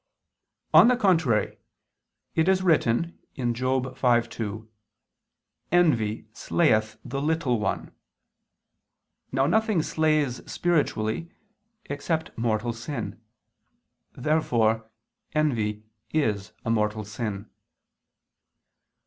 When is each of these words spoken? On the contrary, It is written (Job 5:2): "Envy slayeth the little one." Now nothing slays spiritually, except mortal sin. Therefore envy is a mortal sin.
On 0.73 0.87
the 0.87 0.97
contrary, 0.97 1.59
It 2.33 2.47
is 2.49 2.63
written 2.63 3.19
(Job 3.37 3.95
5:2): 3.95 4.67
"Envy 5.71 6.25
slayeth 6.33 6.97
the 7.05 7.21
little 7.21 7.59
one." 7.59 7.91
Now 9.31 9.45
nothing 9.45 9.83
slays 9.83 10.41
spiritually, 10.51 11.29
except 11.85 12.35
mortal 12.35 12.73
sin. 12.73 13.21
Therefore 14.13 14.89
envy 15.33 15.83
is 16.11 16.51
a 16.65 16.71
mortal 16.71 17.05
sin. 17.05 17.47